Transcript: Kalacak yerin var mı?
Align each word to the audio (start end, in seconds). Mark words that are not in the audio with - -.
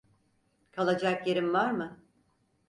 Kalacak 0.71 1.27
yerin 1.27 1.53
var 1.53 1.71
mı? 1.71 2.03